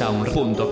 [0.00, 0.69] sound.com.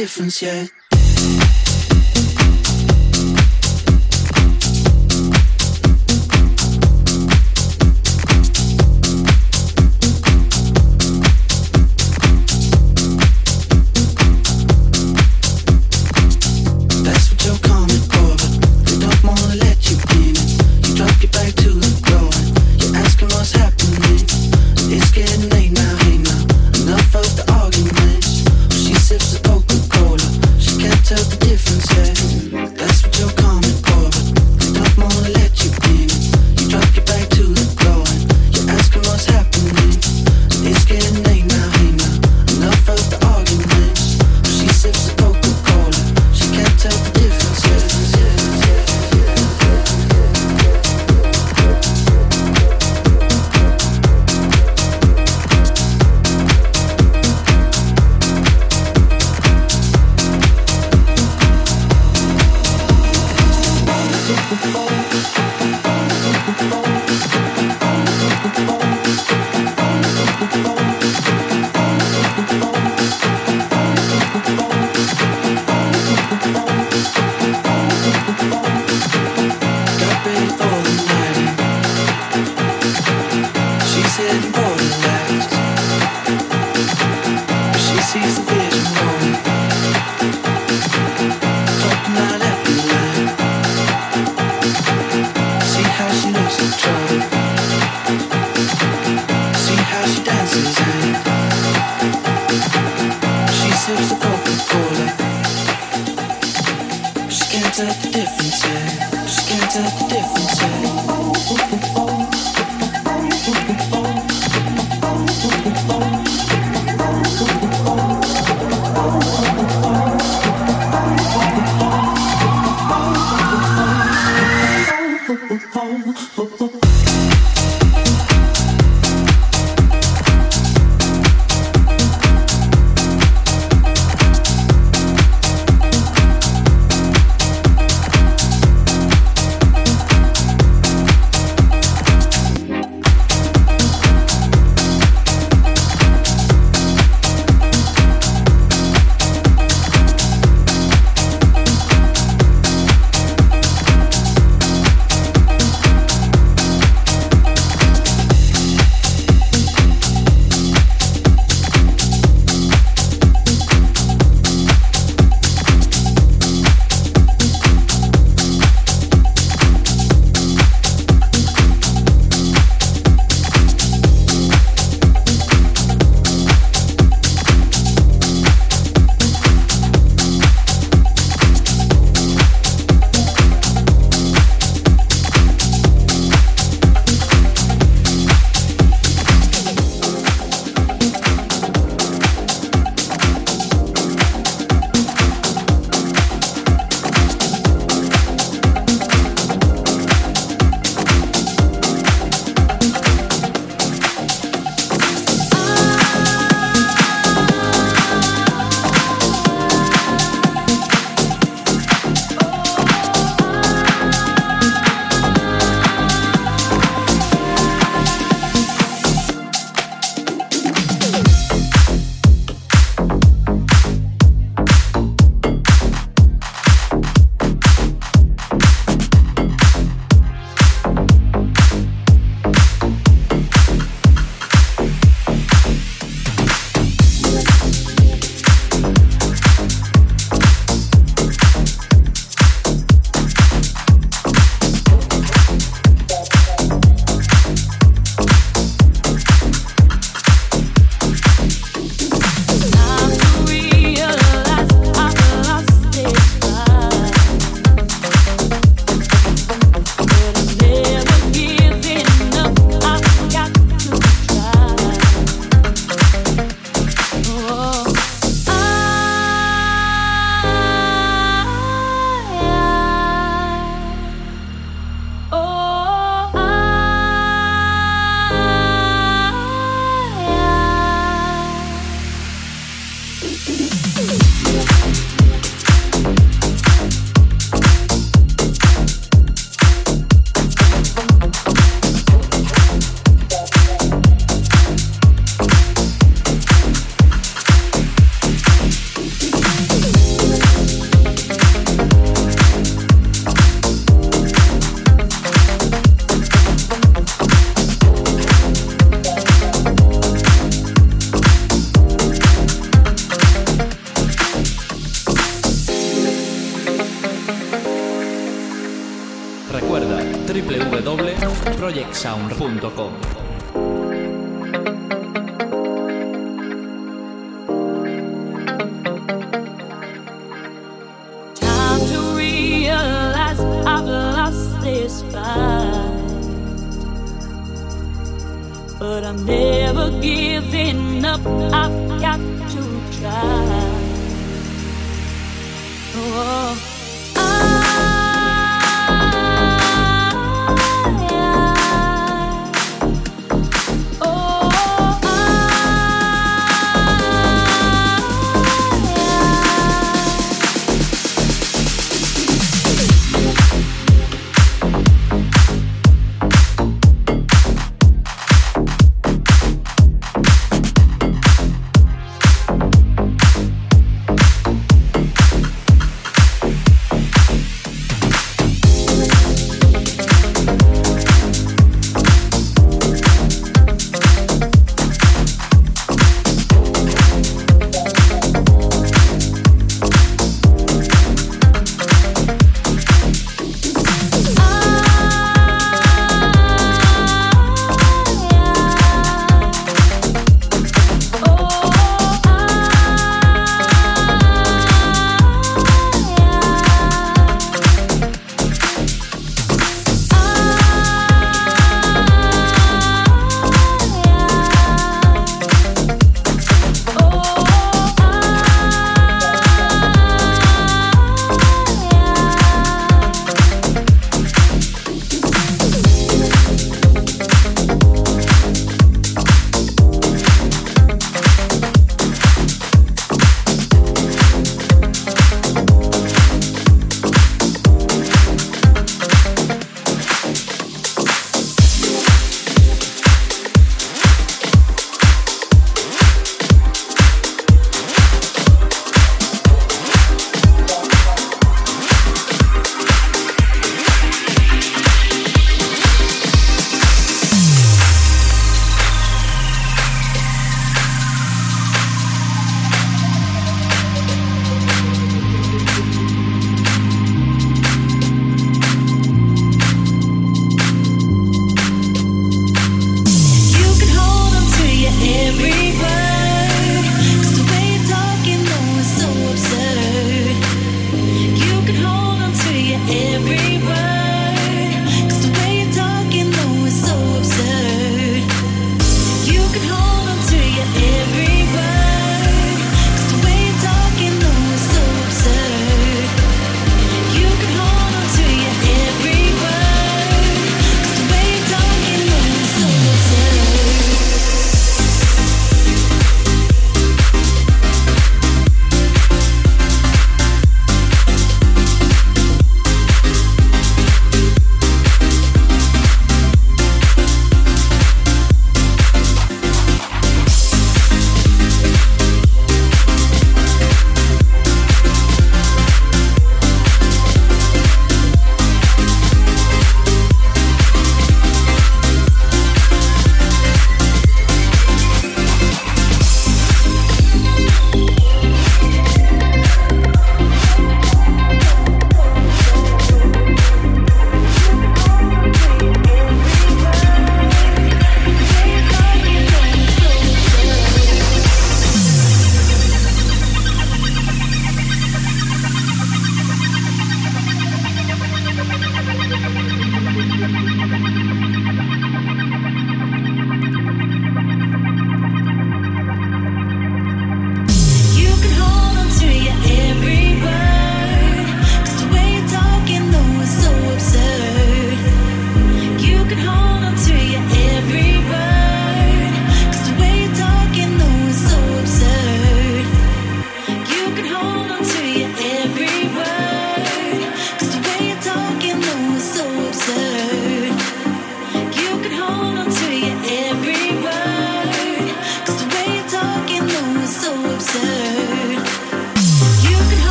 [0.00, 0.79] difference yet.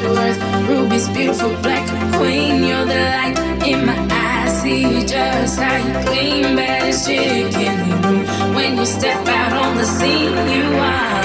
[0.00, 0.38] your worth.
[0.68, 2.64] Ruby's beautiful black queen.
[2.64, 4.62] You're the light in my eyes.
[4.62, 8.54] See just how you clean baddest chick in the room.
[8.54, 11.18] When you step out on the scene, you are.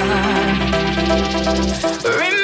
[2.04, 2.43] Remember